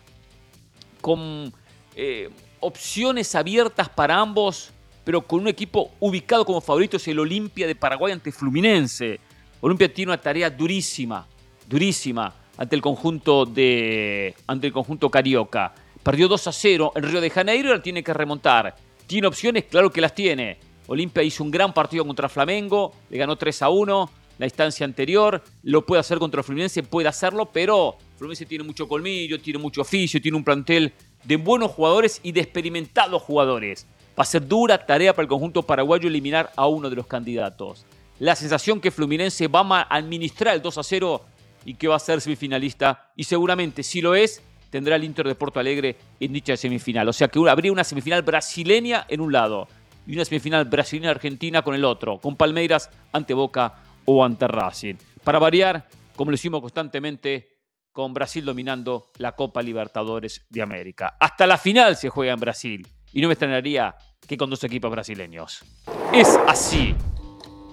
[1.01, 1.53] con
[1.95, 2.29] eh,
[2.61, 4.73] opciones abiertas para ambos,
[5.05, 9.21] pero con un equipo ubicado como favorito es el Olimpia de Paraguay ante Fluminense.
[9.61, 11.27] Olimpia tiene una tarea durísima,
[11.69, 15.73] durísima ante el conjunto de ante el conjunto carioca.
[16.03, 18.75] Perdió 2 a 0 en Río de Janeiro y ahora tiene que remontar.
[19.07, 19.65] ¿Tiene opciones?
[19.65, 20.59] Claro que las tiene.
[20.87, 25.43] Olimpia hizo un gran partido contra Flamengo, le ganó 3 a 1 la instancia anterior,
[25.65, 30.19] lo puede hacer contra Fluminense, puede hacerlo, pero Fluminense tiene mucho colmillo, tiene mucho oficio,
[30.19, 33.87] tiene un plantel de buenos jugadores y de experimentados jugadores.
[34.19, 37.85] Va a ser dura tarea para el conjunto paraguayo eliminar a uno de los candidatos.
[38.19, 41.23] La sensación que Fluminense va a administrar el 2 a 0
[41.67, 45.35] y que va a ser semifinalista, y seguramente si lo es, tendrá el Inter de
[45.35, 47.07] Porto Alegre en dicha semifinal.
[47.11, 49.69] O sea que habría una semifinal brasileña en un lado
[50.07, 53.75] y una semifinal brasileña-argentina con el otro, con Palmeiras ante Boca
[54.05, 54.97] o ante Racing.
[55.25, 57.49] Para variar, como lo hicimos constantemente,
[57.93, 61.17] con Brasil dominando la Copa Libertadores de América.
[61.19, 63.95] Hasta la final se juega en Brasil y no me extrañaría
[64.27, 65.65] que con dos equipos brasileños.
[66.13, 66.95] Es así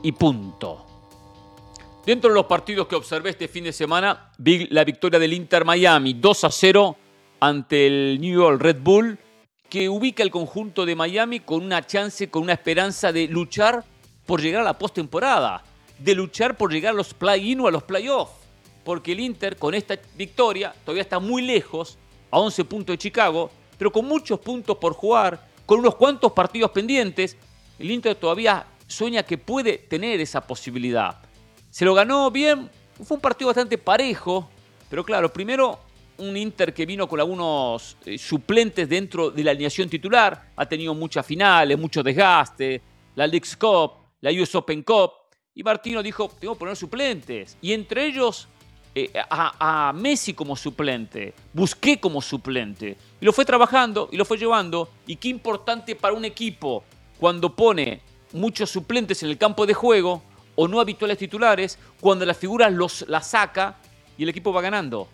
[0.03, 0.85] y punto.
[2.05, 5.65] Dentro de los partidos que observé este fin de semana, vi la victoria del Inter
[5.65, 6.97] Miami 2 a 0
[7.41, 9.19] ante el New York Red Bull,
[9.69, 13.83] que ubica el conjunto de Miami con una chance, con una esperanza de luchar
[14.25, 15.63] por llegar a la postemporada,
[15.99, 18.29] de luchar por llegar a los play-in o a los play-off,
[18.83, 21.97] porque el Inter con esta victoria todavía está muy lejos,
[22.29, 26.71] a 11 puntos de Chicago, pero con muchos puntos por jugar, con unos cuantos partidos
[26.71, 27.37] pendientes,
[27.79, 31.19] el Inter todavía sueña que puede tener esa posibilidad.
[31.69, 32.69] Se lo ganó bien,
[33.03, 34.49] fue un partido bastante parejo,
[34.89, 35.79] pero claro, primero
[36.17, 40.93] un Inter que vino con algunos eh, suplentes dentro de la alineación titular, ha tenido
[40.93, 42.81] muchas finales, mucho desgaste,
[43.15, 45.11] la Leagues Cup, la US Open Cup,
[45.57, 48.47] y Martino dijo, tengo que poner suplentes, y entre ellos
[48.93, 54.23] eh, a, a, Messi como suplente, Busqué como suplente, y lo fue trabajando y lo
[54.23, 56.83] fue llevando, y qué importante para un equipo
[57.19, 58.01] cuando pone
[58.33, 60.21] muchos suplentes en el campo de juego,
[60.53, 63.77] o no habituales titulares, cuando las figuras los, la saca
[64.15, 65.07] y el equipo va ganando.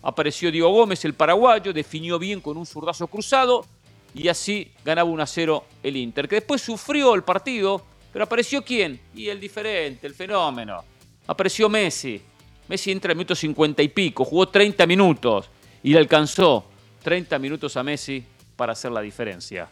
[0.00, 3.66] Apareció Diego Gómez, el paraguayo, definió bien con un zurdazo cruzado
[4.14, 8.62] y así ganaba 1 a 0 el Inter, que después sufrió el partido, pero apareció
[8.62, 9.00] quién?
[9.14, 10.84] Y el diferente, el fenómeno.
[11.26, 12.20] Apareció Messi.
[12.68, 15.50] Messi entra en minuto 50 y pico, jugó 30 minutos
[15.82, 16.64] y le alcanzó
[17.02, 18.24] 30 minutos a Messi
[18.56, 19.68] para hacer la diferencia.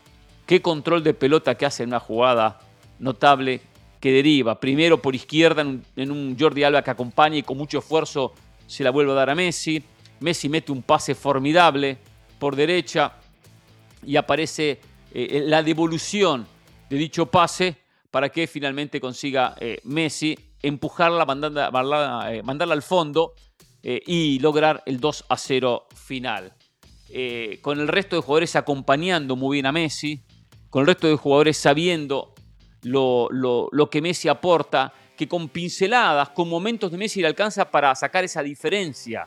[0.47, 2.61] Qué control de pelota que hace en una jugada
[2.99, 3.61] notable
[4.01, 8.35] que deriva primero por izquierda en un, Jordi Alba que acompaña y con mucho esfuerzo
[8.67, 9.83] se la vuelve a dar a Messi.
[10.21, 11.99] Messi mete un pase formidable
[12.39, 13.13] por derecha
[14.05, 14.81] y aparece
[15.13, 16.47] eh, la devolución
[16.89, 17.77] de dicho pase
[18.11, 23.35] para que finalmente consiga eh, Messi empujarla, mandarla, eh, mandarla al fondo
[23.83, 26.53] y lograr el 2 a 0 final.
[27.63, 30.23] con el resto de jugadores acompañando muy bien a Messi,
[30.69, 32.35] con el resto de jugadores sabiendo
[32.83, 38.25] lo, que Messi aporta, que con pinceladas, con momentos de Messi le alcanza para sacar
[38.25, 39.27] esa diferencia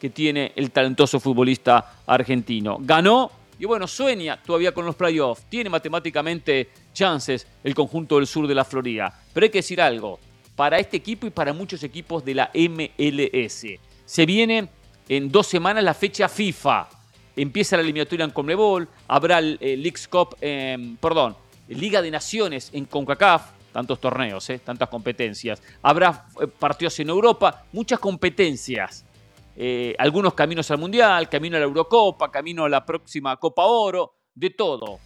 [0.00, 2.78] que tiene el talentoso futbolista argentino.
[2.80, 5.44] Ganó y bueno, sueña todavía con los playoffs.
[5.48, 9.12] Tiene matemáticamente chances el conjunto del sur de la Florida.
[9.32, 10.20] Pero hay que decir algo,
[10.54, 13.66] para este equipo y para muchos equipos de la MLS.
[14.04, 14.68] Se viene
[15.08, 16.88] en dos semanas la fecha FIFA.
[17.36, 20.36] Empieza la eliminatoria en Conmebol, habrá el, Leagues Cup,
[21.00, 21.36] perdón,
[21.68, 24.58] Liga de Naciones en CONCACAF, tantos torneos, ¿eh?
[24.58, 25.62] tantas competencias.
[25.82, 29.04] Habrá eh, partidos en Europa, muchas competencias.
[29.60, 34.14] Eh, algunos caminos al Mundial, camino a la Eurocopa, camino a la próxima Copa Oro,
[34.34, 35.00] de todo.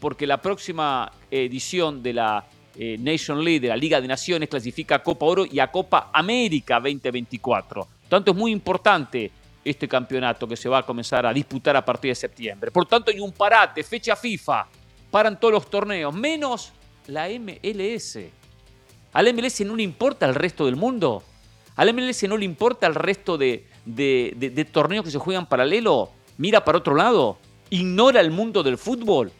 [0.00, 5.02] porque la próxima edición de la Nation League, de la Liga de Naciones, clasifica a
[5.02, 7.88] Copa Oro y a Copa América 2024.
[8.08, 9.32] Tanto es muy importante
[9.64, 12.70] este campeonato que se va a comenzar a disputar a partir de septiembre.
[12.70, 14.68] Por tanto, hay un parate, fecha FIFA
[15.10, 16.72] paran todos los torneos, menos
[17.06, 18.18] la MLS.
[19.12, 21.22] Al MLS no le importa el resto del mundo.
[21.76, 26.10] Al MLS no le importa el resto de, de, torneos que se juegan paralelo.
[26.38, 27.38] Mira para otro lado.
[27.68, 29.30] Ignora el mundo del fútbol,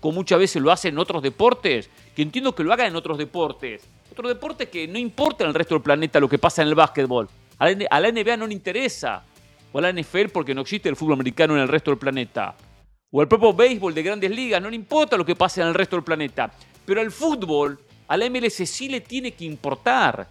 [0.00, 1.90] como muchas veces lo hace en otros deportes.
[2.16, 3.82] Que entiendo que lo haga en otros deportes.
[4.10, 6.74] Otro deporte que no importa en el resto del planeta lo que pasa en el
[6.74, 7.28] básquetbol.
[7.58, 9.24] A la NBA no le interesa.
[9.72, 12.54] O a la NFL porque no existe el fútbol americano en el resto del planeta.
[13.10, 15.74] O al propio béisbol de grandes ligas, no le importa lo que pasa en el
[15.74, 16.50] resto del planeta.
[16.86, 17.78] Pero al fútbol,
[18.08, 20.26] a la MLS sí le tiene que importar.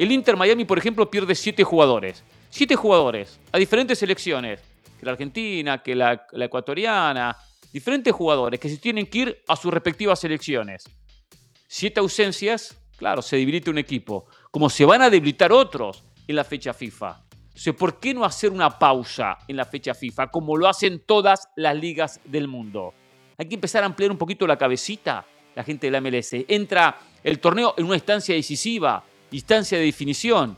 [0.00, 2.24] El Inter Miami, por ejemplo, pierde siete jugadores.
[2.48, 4.58] Siete jugadores a diferentes selecciones.
[4.98, 7.36] Que la Argentina, que la, ecuatoriana.
[7.70, 10.88] Diferentes jugadores que se tienen que ir a sus respectivas selecciones.
[11.68, 14.24] Siete ausencias, claro, se debilita un equipo.
[14.50, 17.20] Como se van a debilitar otros en la fecha FIFA.
[17.78, 21.76] ¿por qué no hacer una pausa en la fecha FIFA como lo hacen todas las
[21.76, 22.94] ligas del mundo?
[23.36, 26.32] Hay que empezar a ampliar un poquito la cabecita, la gente de la MLS.
[26.48, 30.56] Entra el torneo en una instancia decisiva, instancia de definición.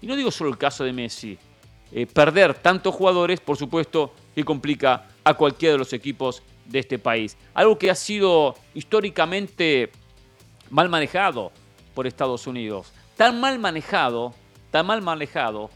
[0.00, 1.38] Y no digo solo el caso de Messi.
[1.92, 6.98] Eh, perder tantos jugadores, por supuesto, que complica a cualquiera de los equipos de este
[6.98, 7.36] país.
[7.54, 9.90] Algo que ha sido históricamente
[10.70, 11.52] mal manejado
[11.94, 12.92] por Estados Unidos.
[13.16, 14.34] Tan mal manejado,
[14.70, 15.70] tan mal manejado,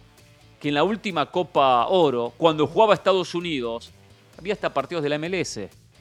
[0.58, 3.92] que en la última Copa Oro, cuando jugaba Estados Unidos,
[4.38, 5.60] había hasta partidos de la MLS.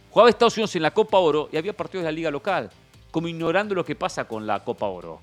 [0.10, 2.70] Jugaba Estados Unidos en la Copa Oro y había partidos de la liga local,
[3.12, 5.20] como ignorando lo que pasa con la Copa Oro.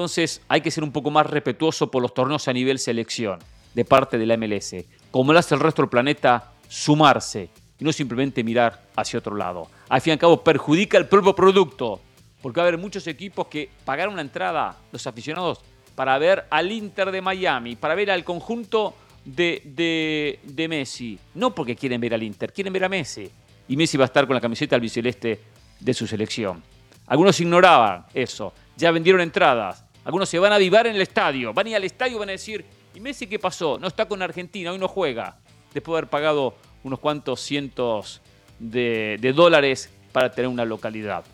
[0.00, 3.38] Entonces hay que ser un poco más respetuoso por los torneos a nivel selección
[3.74, 4.76] de parte de la MLS.
[5.10, 9.68] Como lo hace el resto del planeta, sumarse y no simplemente mirar hacia otro lado.
[9.90, 12.00] Al fin y al cabo perjudica el propio producto,
[12.40, 15.60] porque va a haber muchos equipos que pagaron una entrada, los aficionados,
[15.94, 21.18] para ver al Inter de Miami, para ver al conjunto de, Messi.
[21.34, 23.30] No porque quieren ver al Inter, quieren ver a Messi.
[23.68, 25.40] Y Messi va a estar con la camiseta albiceleste
[25.78, 26.62] de su selección.
[27.06, 29.89] Algunos ignoraban eso, ya vendieron entradas.
[30.04, 32.28] Algunos se van a avivar en el estadio, van a ir al estadio y van
[32.30, 33.78] a decir, ¿y Messi qué pasó?
[33.78, 35.36] No está con Argentina, hoy no juega.
[35.74, 38.20] Después de haber pagado unos cuantos cientos
[38.58, 41.24] de, dólares para tener una localidad.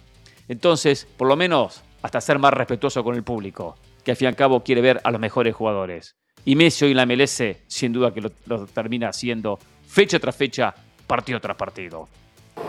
[0.49, 3.77] Entonces, por lo menos, hasta ser más respetuoso con el público
[4.07, 6.15] que al fin y al cabo quiere ver a los mejores jugadores.
[6.45, 8.31] Y Messi hoy en la MLS, sin duda que lo,
[8.67, 10.73] termina haciendo fecha tras fecha,
[11.09, 12.09] partido tras partido.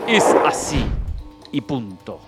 [0.08, 0.84] Es así
[1.52, 2.20] y punto.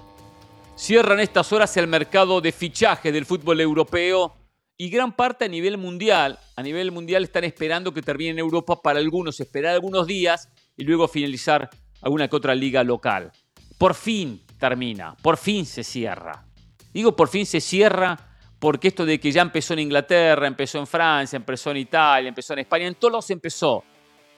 [0.81, 4.35] Cierran estas horas el mercado de fichaje del fútbol europeo
[4.79, 6.39] y gran parte a nivel mundial.
[6.57, 10.85] A nivel mundial están esperando que termine en Europa para algunos, esperar algunos días y
[10.85, 11.69] luego finalizar
[12.01, 13.31] alguna que otra liga local.
[13.77, 16.47] Por fin termina, por fin se cierra.
[16.95, 18.19] Digo por fin se cierra
[18.59, 22.55] porque esto de que ya empezó en Inglaterra, empezó en Francia, empezó en Italia, empezó
[22.55, 23.85] en España, en todos los empezó.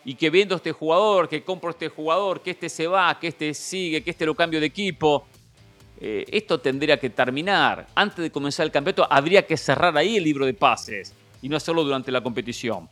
[0.05, 3.55] Y que viendo este jugador, que compro este jugador, que este se va, que este
[3.55, 5.25] sigue, que este lo cambio de equipo,
[6.05, 7.87] eh, esto tendría que terminar.
[7.95, 11.57] Antes de comenzar el campeonato habría que cerrar ahí el libro de pases y no
[11.57, 12.89] hacerlo durante la competición.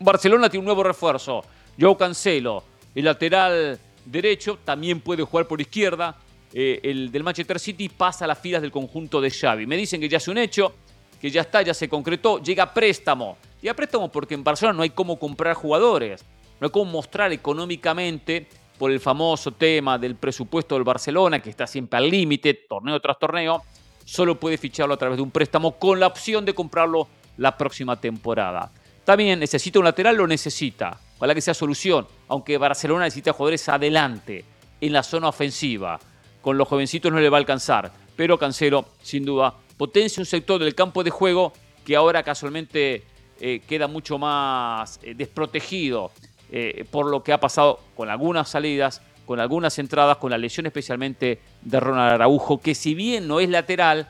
[0.00, 1.44] Barcelona tiene un nuevo refuerzo,
[1.80, 2.64] Joe Cancelo,
[2.96, 6.16] el lateral derecho, también puede jugar por izquierda.
[6.52, 9.64] Eh, el del Manchester City pasa a las filas del conjunto de Xavi.
[9.68, 10.74] Me dicen que ya es un hecho,
[11.20, 13.38] que ya está, ya se concretó, llega préstamo.
[13.60, 16.24] Llega préstamo porque en Barcelona no hay cómo comprar jugadores,
[16.58, 21.66] no hay cómo mostrar económicamente por el famoso tema del presupuesto del Barcelona, que está
[21.66, 23.62] siempre al límite, torneo tras torneo,
[24.04, 28.00] solo puede ficharlo a través de un préstamo con la opción de comprarlo la próxima
[28.00, 28.70] temporada.
[29.04, 30.98] También necesita un lateral, lo necesita.
[31.16, 34.44] Ojalá que sea solución, aunque Barcelona necesita jugadores adelante,
[34.80, 35.98] en la zona ofensiva
[36.42, 37.92] con los jovencitos no le va a alcanzar.
[38.16, 41.52] Pero Cancelo, sin duda, potencia un sector del campo de juego
[41.84, 43.04] que ahora casualmente
[43.40, 46.10] eh, queda mucho más eh, desprotegido
[46.54, 50.66] eh, por lo que ha pasado con algunas salidas, con algunas entradas, con la lesión
[50.66, 54.08] especialmente de Ronald Araujo, que si bien no es lateral,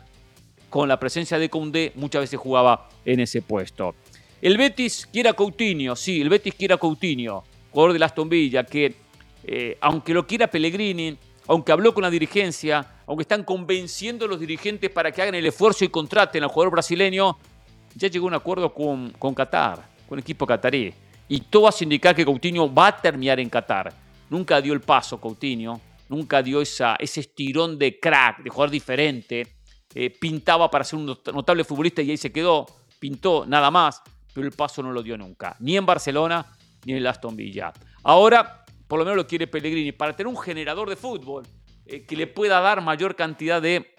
[0.68, 3.94] con la presencia de Koundé muchas veces jugaba en ese puesto.
[4.40, 8.64] El Betis quiere a Coutinho, sí, el Betis quiere a Coutinho, jugador de Aston Villa,
[8.64, 8.96] que
[9.80, 14.90] aunque lo quiera Pellegrini, aunque habló con la dirigencia, aunque están convenciendo a los dirigentes
[14.90, 17.38] para que hagan el esfuerzo y contraten al jugador brasileño,
[17.94, 20.94] ya llegó a un acuerdo con, con Qatar, con el equipo catarí.
[21.32, 23.90] Y todo hace indicar que Coutinho va a terminar en Qatar.
[24.28, 25.80] Nunca dio el paso Coutinho,
[26.10, 29.56] nunca dio esa, ese estirón de crack, de jugador diferente.
[29.94, 32.66] Eh, pintaba para ser un notable futbolista y ahí se quedó.
[32.98, 34.02] Pintó nada más,
[34.34, 35.56] pero el paso no lo dio nunca.
[35.60, 36.44] Ni en Barcelona,
[36.84, 37.72] ni en el Aston Villa.
[38.02, 38.62] Ahora
[38.92, 41.44] por lo menos lo quiere Pellegrini, para tener un generador de fútbol
[41.86, 43.90] eh, que le pueda dar mayor cantidad de,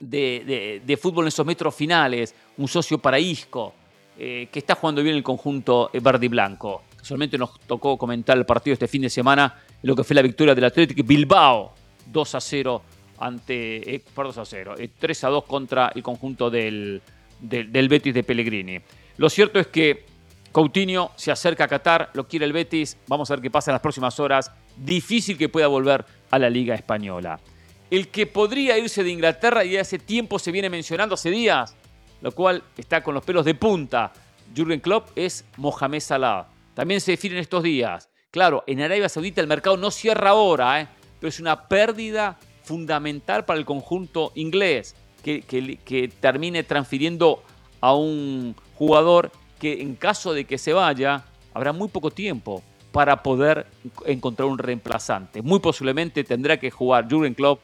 [0.00, 3.74] de, fútbol en esos metros finales, un socio para Isco,
[4.18, 6.82] eh, que está jugando bien el conjunto eh, verde y blanco.
[7.02, 10.54] Solamente nos tocó comentar el partido este fin de semana, lo que fue la victoria
[10.54, 11.74] del Atlético Bilbao,
[12.06, 12.82] 2 a 0
[13.18, 17.02] ante, eh, por 2 a 0, 3 eh, a 2 contra el conjunto del,
[17.40, 18.80] del, Betis de Pellegrini.
[19.16, 20.06] Lo cierto es que
[20.52, 23.74] Coutinho se acerca a Qatar, lo quiere el Betis, vamos a ver qué pasa en
[23.74, 24.50] las próximas horas.
[24.76, 27.40] Difícil que pueda volver a la Liga Española.
[27.90, 31.76] El que podría irse de Inglaterra y hace tiempo se viene mencionando hace días,
[32.24, 34.10] lo cual está con los pelos de punta.
[34.56, 36.46] Jürgen Klopp es Mohamed Salah.
[36.72, 38.08] También se define en estos días.
[38.30, 40.88] Claro, en Arabia Saudita el mercado no cierra ahora, ¿eh?
[41.20, 47.42] pero es una pérdida fundamental para el conjunto inglés que, termine transfiriendo
[47.82, 53.22] a un jugador que en caso de que se vaya, habrá muy poco tiempo para
[53.22, 53.66] poder
[54.06, 55.42] encontrar un reemplazante.
[55.42, 57.60] Muy posiblemente tendrá que jugar Jurgen Klopp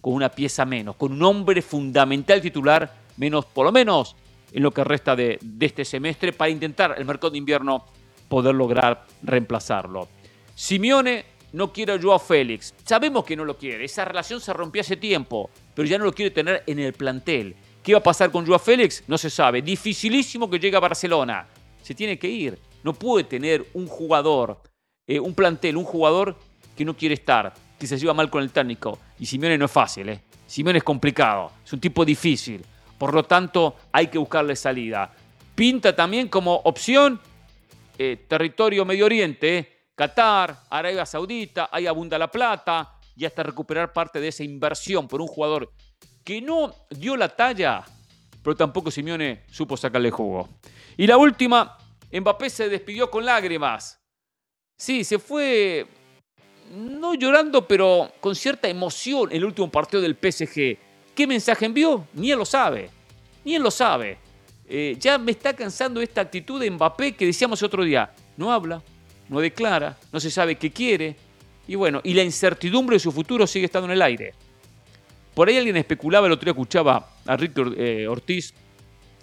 [0.00, 4.16] con una pieza menos, con un hombre fundamental titular menos, por lo menos
[4.50, 7.84] en lo que resta de, este semestre, para intentar el mercado de invierno
[8.28, 10.08] poder lograr reemplazarlo.
[10.54, 12.74] Simeone no quiere a Joao Félix.
[12.84, 13.84] Sabemos que no lo quiere.
[13.84, 17.54] Esa relación se rompió hace tiempo, pero ya no lo quiere tener en el plantel.
[17.82, 19.04] ¿Qué va a pasar con Joao Félix?
[19.06, 19.62] No se sabe.
[19.62, 21.46] Dificilísimo que llegue a Barcelona.
[21.82, 22.58] Se tiene que ir.
[22.82, 24.60] No puede tener un jugador,
[25.06, 26.36] eh, un plantel, un jugador
[26.76, 28.98] que no quiere estar, que se lleva mal con el técnico.
[29.18, 30.22] Y Simeone no es fácil, ¿eh?
[30.46, 32.64] Simeone es complicado, es un tipo difícil.
[33.00, 35.10] Por lo tanto, hay que buscarle salida.
[35.54, 37.18] Pinta también como opción
[37.96, 39.86] eh, territorio Medio Oriente, ¿eh?
[39.94, 45.22] Qatar, Arabia Saudita, ahí abunda la plata y hasta recuperar parte de esa inversión por
[45.22, 45.72] un jugador
[46.22, 47.84] que no dio la talla,
[48.42, 50.50] pero tampoco Simeone supo sacarle jugo.
[50.98, 51.78] Y la última,
[52.12, 53.98] Mbappé se despidió con lágrimas.
[54.76, 55.86] Sí, se fue
[56.70, 60.89] no llorando, pero con cierta emoción el último partido del PSG.
[61.14, 62.06] ¿Qué mensaje envió?
[62.14, 62.90] Ni él lo sabe.
[63.44, 64.18] Ni él lo sabe.
[64.68, 68.12] Eh, ya me está cansando esta actitud de Mbappé que decíamos otro día.
[68.36, 68.82] No habla,
[69.28, 71.16] no declara, no se sabe qué quiere,
[71.66, 74.34] y bueno, y la incertidumbre de su futuro sigue estando en el aire.
[75.34, 78.52] Por ahí alguien especulaba, el otro día escuchaba a Rick eh, Ortiz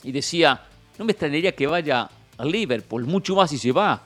[0.03, 0.63] y decía,
[0.97, 4.01] no me extrañaría que vaya al Liverpool, mucho más si se va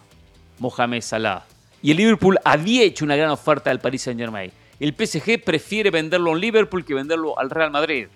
[0.59, 1.45] Mohamed Salah.
[1.83, 4.51] Y el Liverpool había hecho una gran oferta al Paris Saint Germain.
[4.81, 8.07] El PSG prefiere venderlo al Liverpool que venderlo al Real Madrid.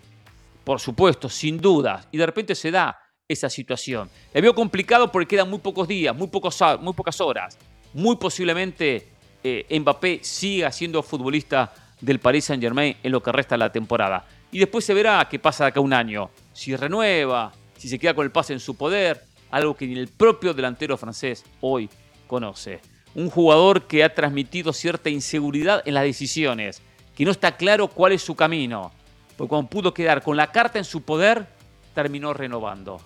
[0.65, 2.05] Por supuesto, sin duda.
[2.11, 4.09] Y de repente se da esa situación.
[4.33, 7.57] Le veo complicado porque quedan muy pocos días, muy, pocos, muy pocas horas
[7.95, 9.07] muy posiblemente
[9.41, 13.71] eh, Mbappé siga siendo futbolista del Paris Saint Germain en lo que resta de la
[13.71, 14.25] temporada.
[14.51, 16.29] Y después se verá qué pasa de acá un año.
[16.51, 20.09] Si renueva, si se queda con el pase en su poder, algo que ni el
[20.09, 21.89] propio delantero francés hoy
[22.27, 22.81] conoce.
[23.15, 26.81] Un jugador que ha transmitido cierta inseguridad en las decisiones,
[27.15, 28.91] que no está claro cuál es su camino.
[29.35, 31.47] Porque cuando pudo quedar con la carta en su poder,
[31.93, 32.99] terminó renovando.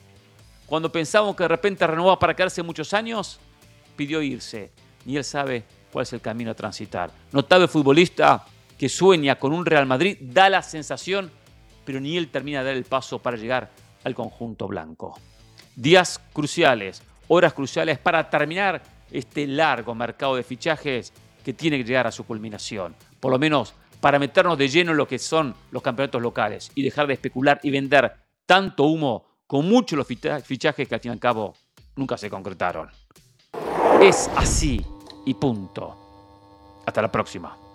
[0.65, 3.39] Cuando pensábamos que de repente renovaba para quedarse muchos años,
[3.95, 4.71] pidió irse,
[5.05, 7.11] ni él sabe cuál es el camino a transitar.
[7.31, 8.45] Notable futbolista
[8.77, 11.29] que sueña con un Real Madrid, da la sensación,
[11.83, 13.69] pero ni él termina de dar el paso para llegar
[14.05, 15.19] al conjunto blanco.
[15.75, 18.81] Días cruciales, horas cruciales para terminar
[19.11, 22.95] este largo mercado de fichajes que tiene que llegar a su culminación.
[23.19, 26.83] Por lo menos para meternos de lleno en lo que son los campeonatos locales y
[26.83, 28.13] dejar de especular y vender
[28.45, 31.53] tanto humo con muchos los fichajes que al fin y al cabo
[31.95, 32.89] nunca se concretaron.
[34.01, 34.85] Es así
[35.25, 36.83] y punto.
[36.85, 37.68] Hasta la próxima.